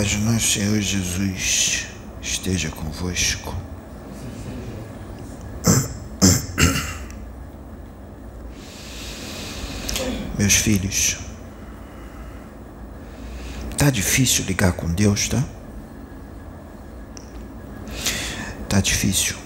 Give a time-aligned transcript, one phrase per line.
[0.00, 1.86] paz de nosso Senhor Jesus
[2.22, 3.54] esteja convosco.
[10.38, 11.18] Meus filhos,
[13.76, 15.44] tá difícil ligar com Deus, tá?
[18.70, 19.36] Tá difícil.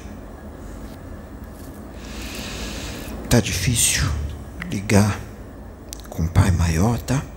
[3.29, 4.09] Tá difícil
[4.71, 5.19] ligar
[6.09, 7.34] com o Pai Maior, tá?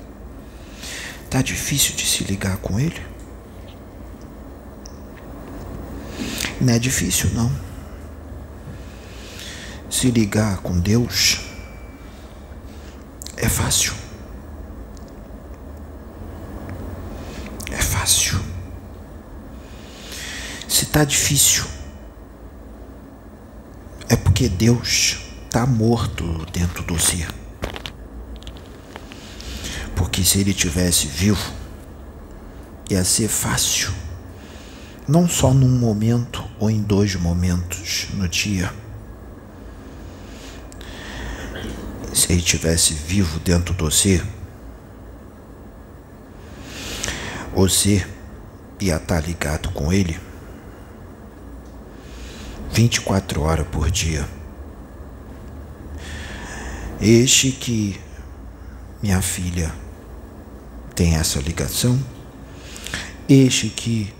[1.29, 3.05] Tá difícil de se ligar com Ele?
[6.59, 7.51] Não é difícil, não.
[9.89, 11.39] Se ligar com Deus
[13.35, 13.93] é fácil.
[17.71, 18.39] É fácil.
[20.67, 21.65] Se tá difícil,
[24.09, 25.19] é porque Deus
[25.49, 27.27] tá morto dentro do ser.
[30.17, 31.53] Porque se ele tivesse vivo,
[32.89, 33.91] ia ser fácil.
[35.07, 38.73] Não só num momento ou em dois momentos no dia.
[42.11, 44.25] Se ele tivesse vivo dentro do ser,
[47.53, 48.03] você
[48.81, 50.19] ia estar ligado com ele
[52.71, 54.27] 24 horas por dia.
[56.99, 58.01] Este que
[58.99, 59.71] minha filha
[60.97, 61.97] tem essa ligação.
[63.29, 64.11] Este que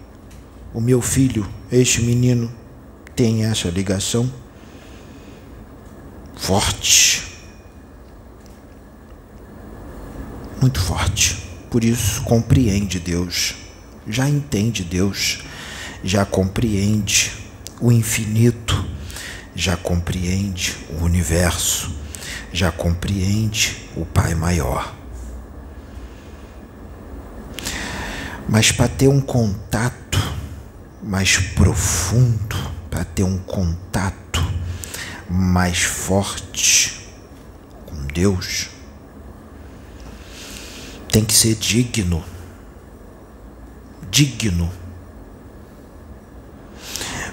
[0.75, 2.53] o meu filho, este menino,
[3.15, 4.31] tem essa ligação
[6.35, 7.23] forte.
[10.61, 11.37] Muito forte.
[11.71, 13.55] Por isso, compreende Deus,
[14.07, 15.39] já entende Deus,
[16.03, 17.33] já compreende
[17.81, 18.85] o infinito,
[19.55, 21.91] já compreende o universo,
[22.53, 24.96] já compreende o Pai maior.
[28.49, 30.17] Mas para ter um contato
[31.03, 32.55] mais profundo,
[32.89, 34.41] para ter um contato
[35.29, 37.09] mais forte
[37.85, 38.69] com Deus,
[41.11, 42.23] tem que ser digno.
[44.09, 44.71] Digno.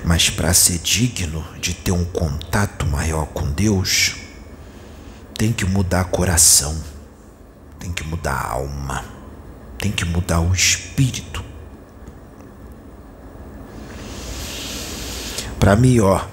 [0.04, 4.16] Mas para ser digno de ter um contato maior com Deus,
[5.38, 6.76] tem que mudar coração,
[7.78, 9.23] tem que mudar alma
[9.84, 11.44] tem que mudar o espírito.
[15.60, 16.24] Para mim, ó,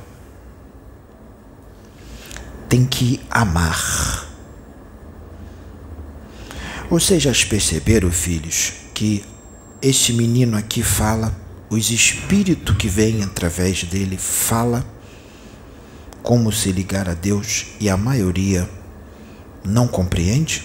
[2.70, 4.26] tem que amar.
[6.90, 9.26] Vocês já perceberam, filhos, que
[9.82, 11.36] este menino aqui fala,
[11.70, 14.86] os espíritos que vêm através dele fala
[16.24, 18.70] como se ligar a Deus e a maioria
[19.62, 20.64] não compreende,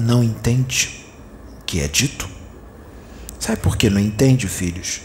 [0.00, 1.03] não entende
[1.74, 2.28] que é dito?
[3.40, 5.00] Sabe por que não entende, filhos?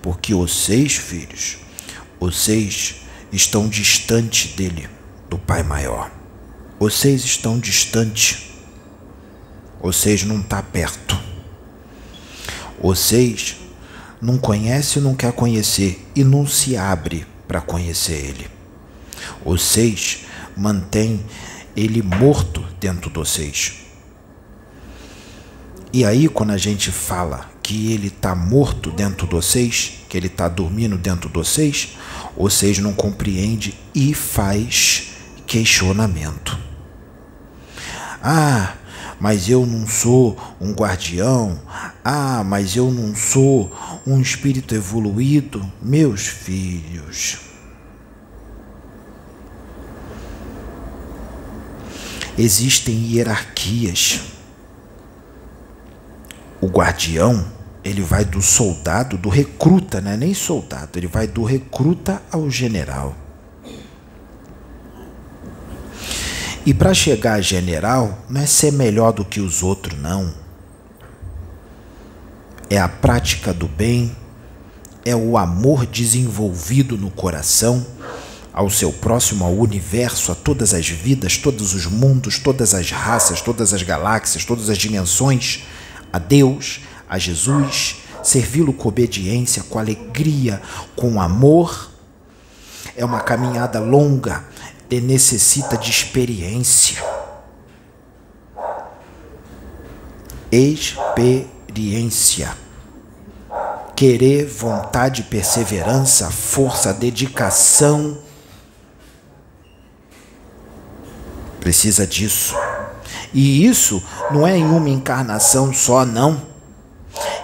[0.00, 1.56] Porque vocês, filhos,
[2.20, 2.98] vocês
[3.32, 4.88] estão distante dele,
[5.28, 6.12] do Pai maior.
[6.78, 8.52] Vocês estão distante.
[9.82, 11.18] Vocês não estão tá perto.
[12.80, 13.56] Vocês
[14.22, 18.48] não conhecem e não quer conhecer e não se abre para conhecer ele.
[19.44, 20.20] Vocês
[20.56, 21.20] mantêm
[21.74, 23.85] ele morto dentro de vocês.
[25.92, 30.26] E aí, quando a gente fala que ele está morto dentro de vocês, que ele
[30.26, 31.96] está dormindo dentro de vocês,
[32.36, 35.08] vocês não compreendem e faz
[35.46, 36.58] questionamento.
[38.22, 38.74] Ah,
[39.18, 41.60] mas eu não sou um guardião.
[42.04, 43.72] Ah, mas eu não sou
[44.06, 45.64] um espírito evoluído.
[45.80, 47.38] Meus filhos.
[52.36, 54.35] Existem hierarquias
[56.60, 57.46] o guardião,
[57.84, 60.16] ele vai do soldado, do recruta, né?
[60.16, 63.14] nem soldado, ele vai do recruta ao general.
[66.64, 70.34] E para chegar a general, não é ser melhor do que os outros, não.
[72.68, 74.16] É a prática do bem,
[75.04, 77.86] é o amor desenvolvido no coração
[78.52, 83.40] ao seu próximo, ao universo, a todas as vidas, todos os mundos, todas as raças,
[83.40, 85.62] todas as galáxias, todas as dimensões
[86.16, 90.62] a Deus, a Jesus, servi-lo com obediência, com alegria,
[90.96, 91.90] com amor.
[92.96, 94.42] É uma caminhada longa
[94.90, 97.04] e necessita de experiência.
[100.50, 102.56] Experiência.
[103.94, 108.18] Querer, vontade, perseverança, força, dedicação.
[111.60, 112.54] Precisa disso.
[113.32, 116.40] E isso não é em uma encarnação só, não.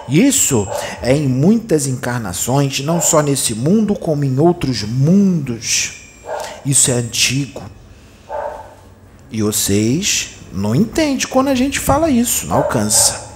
[0.07, 0.67] Isso
[1.01, 5.93] é em muitas encarnações, não só nesse mundo, como em outros mundos.
[6.65, 7.61] Isso é antigo.
[9.31, 13.31] E vocês não entendem quando a gente fala isso, não alcança.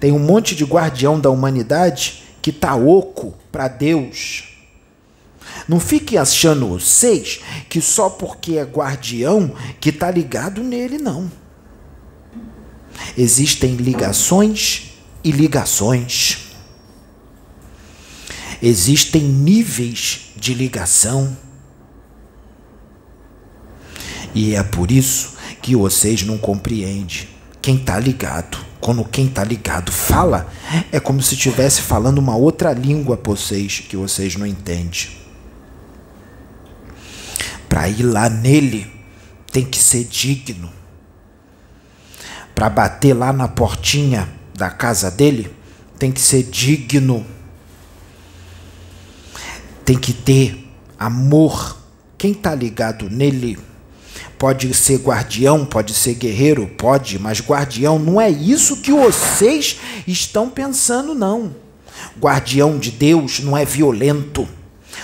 [0.00, 4.53] Tem um monte de guardião da humanidade que tá oco para Deus.
[5.68, 11.30] Não fiquem achando vocês que só porque é guardião que tá ligado nele, não.
[13.16, 16.38] Existem ligações e ligações.
[18.62, 21.36] Existem níveis de ligação.
[24.34, 27.28] E é por isso que vocês não compreendem
[27.62, 28.58] quem está ligado.
[28.80, 30.52] Quando quem está ligado fala,
[30.92, 35.23] é como se estivesse falando uma outra língua para vocês que vocês não entendem.
[37.74, 38.86] Para ir lá nele,
[39.50, 40.72] tem que ser digno.
[42.54, 45.52] Para bater lá na portinha da casa dele,
[45.98, 47.26] tem que ser digno.
[49.84, 51.76] Tem que ter amor.
[52.16, 53.58] Quem está ligado nele
[54.38, 60.48] pode ser guardião, pode ser guerreiro, pode, mas guardião não é isso que vocês estão
[60.48, 61.52] pensando, não.
[62.20, 64.48] Guardião de Deus não é violento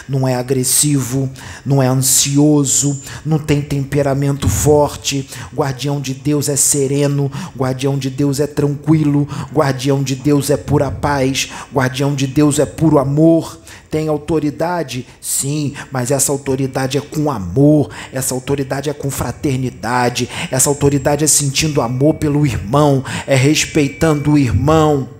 [0.08, 1.28] não é agressivo,
[1.64, 5.28] não é ansioso, não tem temperamento forte.
[5.54, 10.90] Guardião de Deus é sereno, guardião de Deus é tranquilo, guardião de Deus é pura
[10.90, 13.58] paz, guardião de Deus é puro amor.
[13.90, 15.04] Tem autoridade?
[15.20, 21.26] Sim, mas essa autoridade é com amor, essa autoridade é com fraternidade, essa autoridade é
[21.26, 25.19] sentindo amor pelo irmão, é respeitando o irmão.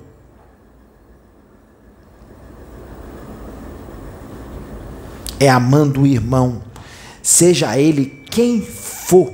[5.41, 6.63] É amando o irmão,
[7.23, 9.33] seja ele quem for.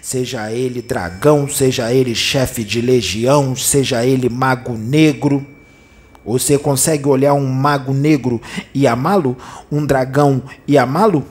[0.00, 5.44] Seja ele dragão, seja ele chefe de legião, seja ele mago negro.
[6.24, 8.40] Você consegue olhar um mago negro
[8.72, 9.36] e amá-lo?
[9.70, 11.26] Um dragão e amá-lo?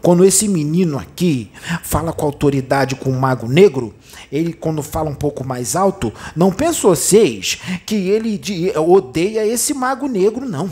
[0.00, 1.50] Quando esse menino aqui
[1.82, 3.92] fala com autoridade com o mago negro,
[4.30, 8.40] ele quando fala um pouco mais alto, não pensa vocês que ele
[8.76, 10.70] odeia esse mago negro, não.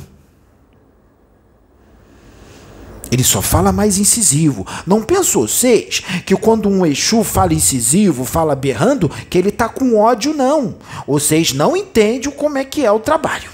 [3.11, 4.67] Ele só fala mais incisivo.
[4.87, 9.97] Não pensou vocês que quando um Exu fala incisivo, fala berrando, que ele está com
[9.97, 10.77] ódio, não.
[11.07, 13.51] Vocês não entendem como é que é o trabalho.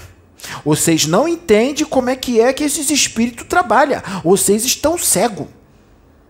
[0.63, 4.01] Vocês não entendem como é que é que esses espíritos trabalham.
[4.23, 5.47] Vocês estão cegos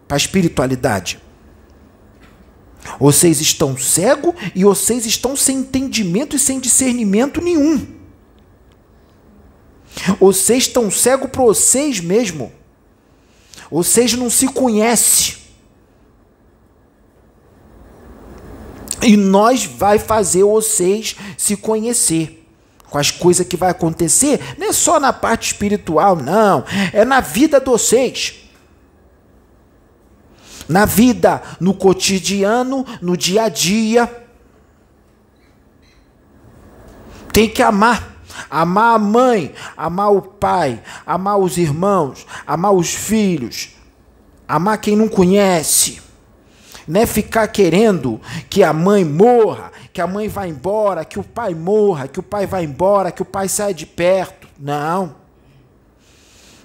[0.08, 1.20] para a espiritualidade.
[3.00, 7.86] Vocês estão cegos e vocês estão sem entendimento e sem discernimento nenhum.
[10.20, 12.00] Vocês estão cegos para vocês
[13.72, 13.88] mesmos.
[13.88, 15.46] Vocês não se conhecem.
[19.02, 22.42] E nós vai fazer vocês se conhecer.
[22.90, 26.64] Com as coisas que vai acontecer, não é só na parte espiritual, não.
[26.94, 28.36] É na vida de vocês.
[30.68, 34.28] Na vida, no cotidiano, no dia a dia.
[37.34, 38.16] Tem que amar.
[38.50, 43.76] Amar a mãe, amar o pai, amar os irmãos, amar os filhos,
[44.48, 46.02] amar quem não conhece.
[46.88, 51.24] Não é ficar querendo que a mãe morra, que a mãe vá embora, que o
[51.24, 54.48] pai morra, que o pai vá embora, que o pai saia de perto.
[54.60, 55.16] Não.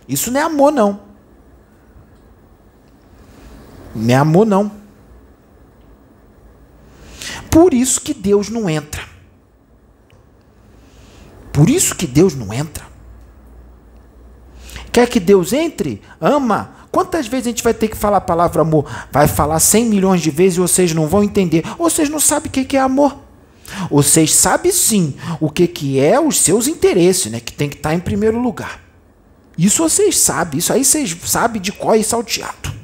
[0.07, 1.01] Isso não é amor, não.
[3.95, 4.73] Não é amor, não.
[7.51, 9.03] Por isso que Deus não entra.
[11.53, 12.85] Por isso que Deus não entra.
[14.93, 16.03] Quer que Deus entre?
[16.21, 16.75] Ama.
[16.91, 18.85] Quantas vezes a gente vai ter que falar a palavra amor?
[19.13, 21.65] Vai falar 100 milhões de vezes e vocês não vão entender.
[21.79, 23.17] Vocês não sabem o que é amor.
[23.89, 27.39] Vocês sabem sim o que, que é os seus interesses, né?
[27.39, 28.81] que tem que estar em primeiro lugar.
[29.57, 32.81] Isso vocês sabem, isso aí vocês sabem de qual e salteado.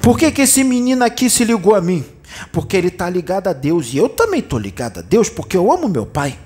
[0.00, 2.04] Por que, que esse menino aqui se ligou a mim?
[2.52, 3.92] porque ele está ligado a Deus.
[3.92, 6.38] E eu também estou ligado a Deus, porque eu amo meu Pai.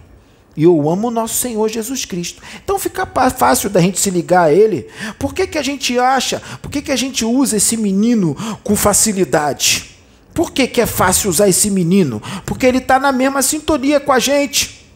[0.56, 2.42] E eu amo o nosso Senhor Jesus Cristo.
[2.62, 4.88] Então fica fácil da gente se ligar a Ele.
[5.18, 8.76] Por que, que a gente acha, por que, que a gente usa esse menino com
[8.76, 9.96] facilidade?
[10.34, 12.22] Por que, que é fácil usar esse menino?
[12.46, 14.86] Porque ele está na mesma sintonia com a gente.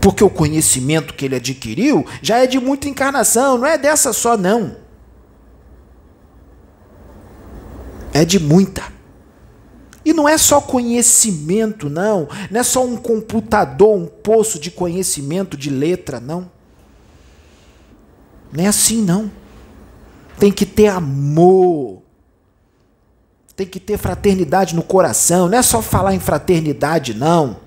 [0.00, 4.36] Porque o conhecimento que ele adquiriu já é de muita encarnação, não é dessa só,
[4.36, 4.82] não.
[8.12, 8.82] é de muita.
[10.04, 12.28] E não é só conhecimento, não.
[12.50, 16.50] Não é só um computador, um poço de conhecimento, de letra, não.
[18.52, 19.30] Não é assim, não.
[20.38, 22.02] Tem que ter amor.
[23.54, 25.48] tem que ter fraternidade no coração.
[25.48, 27.58] Não é só falar em fraternidade, não.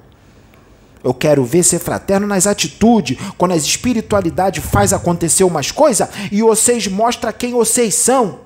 [1.03, 6.41] Eu quero ver ser fraterno nas atitudes, quando a espiritualidade faz acontecer umas coisas e
[6.41, 8.44] vocês mostram quem vocês são.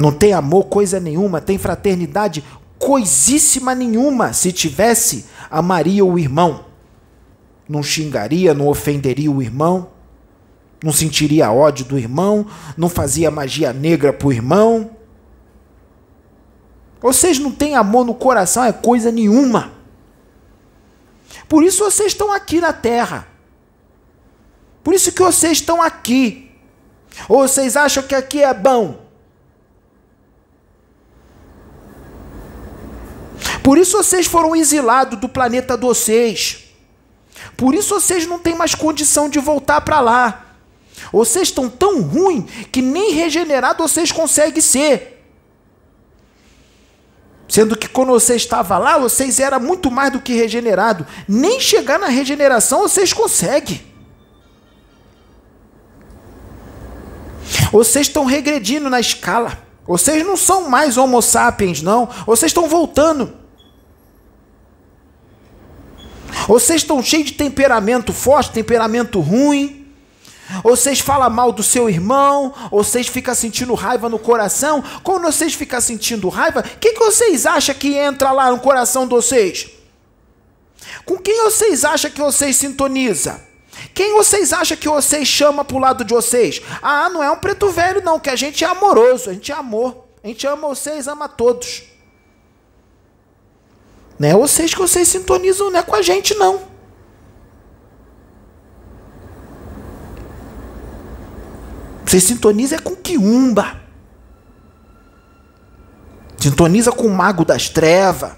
[0.00, 2.42] Não tem amor coisa nenhuma, tem fraternidade
[2.78, 4.32] coisíssima nenhuma.
[4.32, 6.64] Se tivesse, amaria o irmão.
[7.68, 9.90] Não xingaria, não ofenderia o irmão,
[10.82, 14.90] não sentiria ódio do irmão, não fazia magia negra pro irmão
[17.00, 19.72] vocês não têm amor no coração, é coisa nenhuma.
[21.48, 23.26] Por isso vocês estão aqui na terra.
[24.84, 26.50] Por isso que vocês estão aqui.
[27.28, 29.09] Ou vocês acham que aqui é bom?
[33.70, 36.64] Por isso vocês foram exilados do planeta de vocês.
[37.56, 40.56] Por isso vocês não têm mais condição de voltar para lá.
[41.12, 45.24] Vocês estão tão ruim que nem regenerado vocês conseguem ser.
[47.48, 51.06] Sendo que quando você estava lá, vocês eram muito mais do que regenerado.
[51.28, 53.80] Nem chegar na regeneração vocês conseguem.
[57.70, 59.56] Vocês estão regredindo na escala.
[59.86, 62.06] Vocês não são mais homo sapiens, não.
[62.26, 63.38] Vocês estão voltando.
[66.46, 69.80] Vocês estão cheios de temperamento forte, temperamento ruim.
[70.64, 74.82] Vocês falam mal do seu irmão, vocês ficam sentindo raiva no coração.
[75.04, 79.04] Quando vocês ficam sentindo raiva, o que, que vocês acham que entra lá no coração
[79.04, 79.68] de vocês?
[81.04, 83.40] Com quem vocês acham que vocês sintonizam?
[83.94, 86.60] Quem vocês acham que vocês chamam para o lado de vocês?
[86.82, 89.54] Ah, não é um preto velho, não, que a gente é amoroso, a gente é
[89.54, 90.04] amor.
[90.22, 91.89] A gente ama vocês, ama todos.
[94.20, 96.60] Não é vocês que vocês sintonizam, não é com a gente, não.
[102.04, 103.80] Você sintoniza é com quiumba.
[106.36, 108.32] Sintoniza com o mago das trevas.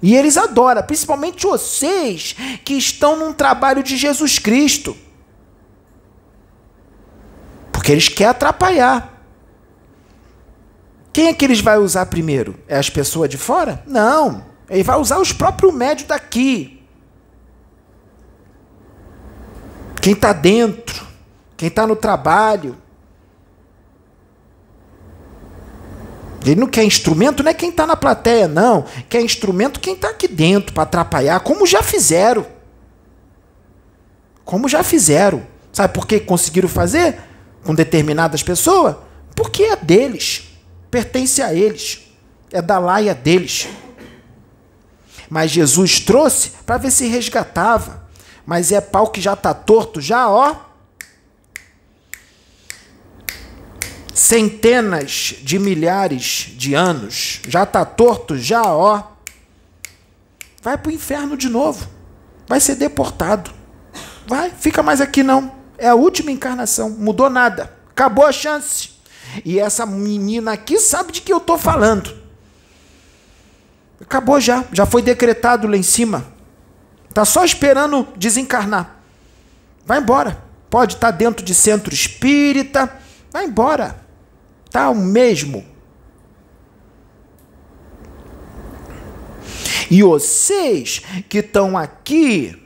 [0.00, 4.96] E eles adoram, principalmente vocês que estão num trabalho de Jesus Cristo.
[7.72, 9.15] Porque eles querem atrapalhar.
[11.16, 12.58] Quem é que eles vai usar primeiro?
[12.68, 13.82] É as pessoas de fora?
[13.86, 14.44] Não.
[14.68, 16.82] Ele vai usar os próprios médios daqui.
[20.02, 21.06] Quem está dentro
[21.56, 22.76] quem está no trabalho.
[26.44, 28.84] Ele não quer instrumento, não é quem está na plateia, não.
[29.08, 32.46] Quer instrumento quem está aqui dentro para atrapalhar, como já fizeram.
[34.44, 35.46] Como já fizeram.
[35.72, 37.18] Sabe por que conseguiram fazer
[37.64, 38.96] com determinadas pessoas?
[39.34, 40.45] Porque é deles.
[40.96, 42.06] Pertence a eles.
[42.50, 43.68] É da laia deles.
[45.28, 48.08] Mas Jesus trouxe para ver se resgatava.
[48.46, 50.56] Mas é pau que já está torto, já, ó.
[54.14, 59.02] centenas de milhares de anos, já está torto, já, ó,
[60.62, 61.86] vai para o inferno de novo,
[62.48, 63.50] vai ser deportado,
[64.26, 68.95] vai, fica mais aqui não, é a última encarnação, mudou nada, acabou a chance.
[69.44, 72.14] E essa menina aqui sabe de que eu estou falando.
[74.00, 76.26] Acabou já, já foi decretado lá em cima.
[77.08, 78.96] Está só esperando desencarnar.
[79.84, 80.44] Vai embora.
[80.68, 82.92] Pode estar tá dentro de centro espírita.
[83.32, 84.04] Vai embora.
[84.70, 85.64] Tá o mesmo.
[89.90, 92.60] E vocês que estão aqui,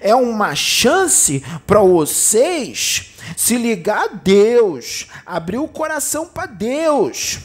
[0.00, 7.38] é uma chance para vocês se ligar a Deus, abrir o coração para Deus.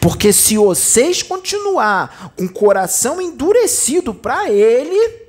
[0.00, 5.28] Porque se vocês continuar com o coração endurecido para Ele,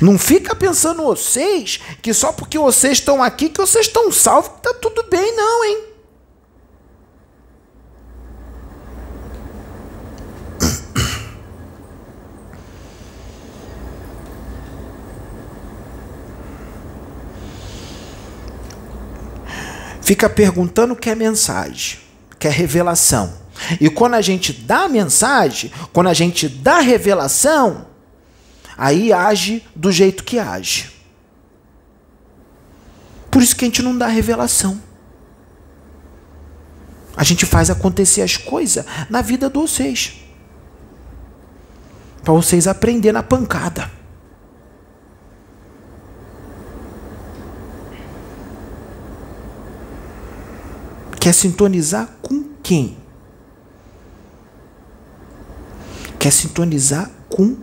[0.00, 4.62] Não fica pensando vocês que só porque vocês estão aqui que vocês estão salvos, que
[4.62, 5.84] tá tudo bem, não, hein?
[20.06, 21.98] Fica perguntando o que é mensagem,
[22.38, 23.38] que é revelação.
[23.80, 27.88] E quando a gente dá a mensagem, quando a gente dá a revelação,
[28.78, 30.92] aí age do jeito que age.
[33.32, 34.80] Por isso que a gente não dá revelação.
[37.16, 40.18] A gente faz acontecer as coisas na vida de vocês.
[42.22, 43.90] Para vocês aprenderem na pancada.
[51.26, 52.96] Quer sintonizar com quem?
[56.20, 57.56] Quer sintonizar com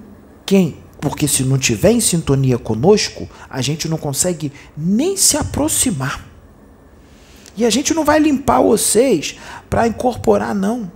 [0.45, 0.79] quem?
[0.99, 6.25] Porque se não tiver em sintonia conosco, a gente não consegue nem se aproximar.
[7.55, 9.39] E a gente não vai limpar vocês
[9.69, 10.91] para incorporar, não.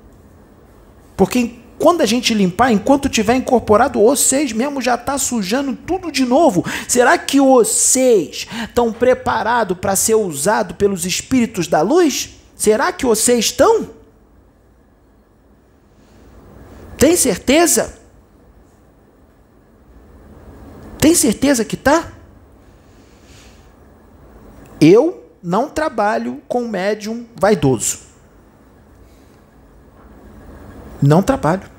[1.16, 6.26] Porque quando a gente limpar, enquanto tiver incorporado, vocês mesmo já está sujando tudo de
[6.26, 6.66] novo.
[6.86, 12.37] Será que vocês estão preparados para ser usados pelos espíritos da luz?
[12.58, 13.88] Será que vocês estão?
[16.98, 17.96] Tem certeza?
[21.00, 22.12] Tem certeza que tá?
[24.82, 28.00] Eu não trabalho com médium vaidoso.
[31.02, 31.70] Não trabalho.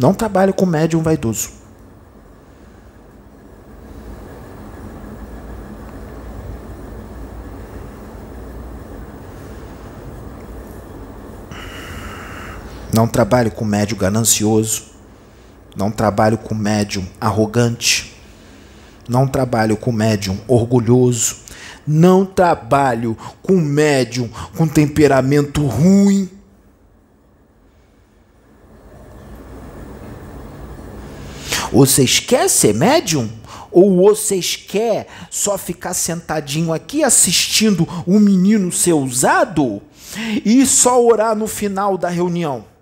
[0.00, 1.63] Não trabalho com médium vaidoso.
[12.94, 14.84] Não trabalho com médium ganancioso.
[15.76, 18.14] Não trabalho com médium arrogante.
[19.08, 21.38] Não trabalho com médium orgulhoso.
[21.84, 26.30] Não trabalho com médium com temperamento ruim.
[31.72, 33.28] Vocês querem ser médium?
[33.72, 39.82] Ou vocês querem só ficar sentadinho aqui assistindo o menino ser usado
[40.44, 42.72] e só orar no final da reunião?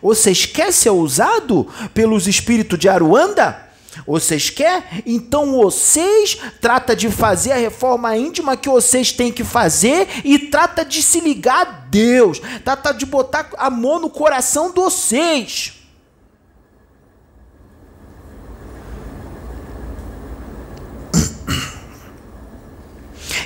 [0.00, 3.72] Vocês querem ser usado pelos espíritos de Aruanda?
[4.06, 4.82] Vocês querem?
[5.04, 10.84] Então vocês trata de fazer a reforma íntima que vocês têm que fazer e trata
[10.84, 12.40] de se ligar a Deus.
[12.64, 15.74] Trata de botar amor no coração de vocês.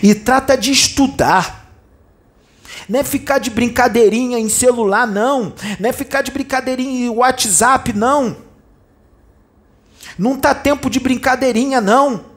[0.03, 1.56] E trata de estudar.
[2.89, 5.53] Não é ficar de brincadeirinha em celular, não.
[5.81, 8.37] Não é ficar de brincadeirinha em WhatsApp, não.
[10.19, 12.37] Não tá tempo de brincadeirinha, não.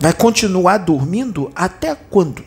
[0.00, 2.44] Vai continuar dormindo até quando?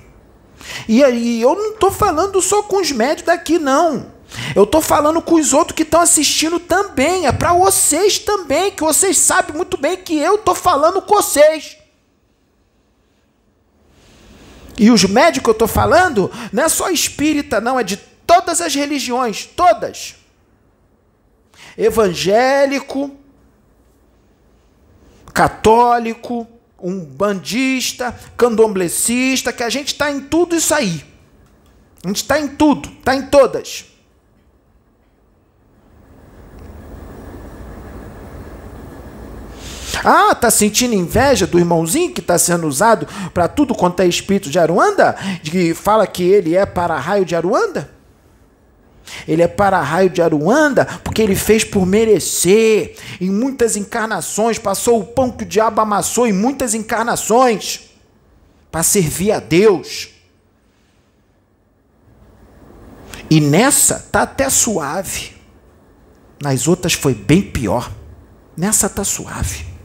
[0.88, 4.17] E aí, eu não estou falando só com os médios daqui, não.
[4.56, 7.28] Eu estou falando com os outros que estão assistindo também.
[7.28, 11.78] É para vocês também, que vocês sabem muito bem que eu estou falando com vocês.
[14.78, 18.62] E os médicos que eu estou falando não é só espírita, não, é de todas
[18.62, 20.16] as religiões, todas.
[21.76, 23.12] Evangélico,
[25.34, 26.48] católico,
[26.80, 31.04] um bandista, candomblecista, que a gente está em tudo isso aí.
[32.04, 33.86] A gente está em tudo, está em todas.
[40.10, 44.50] Ah, tá sentindo inveja do irmãozinho que está sendo usado para tudo quanto é espírito
[44.50, 45.18] de Aruanda?
[45.44, 47.92] Que fala que ele é para-raio de Aruanda?
[49.28, 52.96] Ele é para-raio de Aruanda porque ele fez por merecer.
[53.20, 57.90] Em muitas encarnações, passou o pão que o diabo amassou em muitas encarnações
[58.72, 60.08] para servir a Deus.
[63.30, 65.36] E nessa tá até suave.
[66.42, 67.92] Nas outras foi bem pior.
[68.56, 69.76] Nessa tá suave.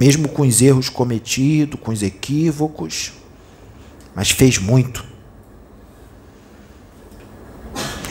[0.00, 3.12] Mesmo com os erros cometidos, com os equívocos,
[4.14, 5.04] mas fez muito.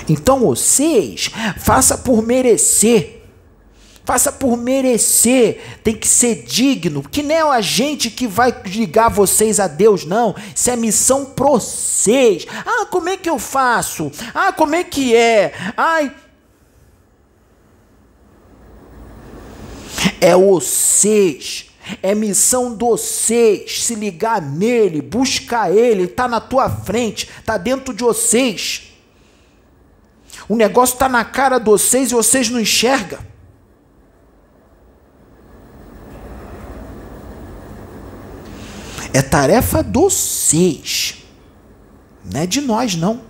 [0.07, 3.15] Então vocês faça por merecer.
[4.05, 9.07] Faça por merecer, tem que ser digno, que nem é a gente que vai ligar
[9.09, 10.35] vocês a Deus, não.
[10.55, 12.47] Isso é missão para vocês.
[12.65, 14.11] Ah, como é que eu faço?
[14.33, 15.53] Ah, como é que é?
[15.77, 16.11] Ai.
[20.19, 21.68] É vocês
[22.01, 27.93] é missão de vocês se ligar nele, buscar ele, está na tua frente, está dentro
[27.93, 28.93] de vocês.
[30.47, 33.19] O negócio está na cara de vocês e vocês não enxergam.
[39.13, 41.23] É tarefa de vocês,
[42.23, 43.28] não é de nós não.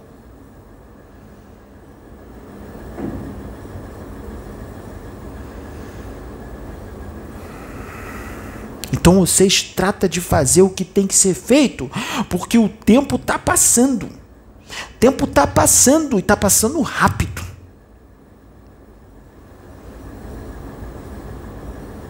[8.91, 11.89] Então vocês tratam de fazer o que tem que ser feito,
[12.30, 14.06] porque o tempo está passando.
[14.06, 17.41] O tempo está passando e está passando rápido.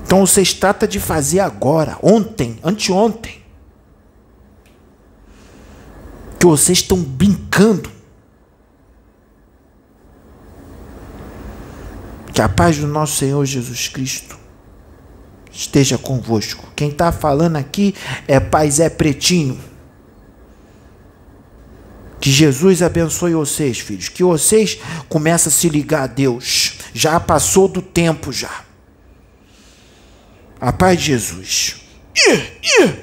[0.05, 3.43] Então vocês tratam de fazer agora, ontem, anteontem.
[6.39, 7.91] Que vocês estão brincando.
[12.33, 14.38] Que a paz do nosso Senhor Jesus Cristo
[15.51, 16.71] esteja convosco.
[16.75, 17.95] Quem está falando aqui
[18.27, 19.59] é Pai Zé Pretinho.
[22.19, 24.09] Que Jesus abençoe vocês, filhos.
[24.09, 26.73] Que vocês comecem a se ligar a Deus.
[26.93, 28.63] Já passou do tempo já.
[30.59, 31.77] A paz de Jesus.
[32.27, 32.41] Hum,
[32.81, 32.93] hum,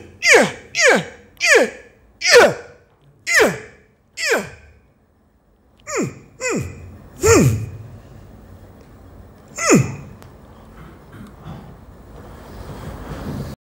[7.22, 7.55] hum.